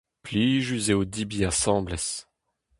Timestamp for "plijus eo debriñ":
0.23-1.43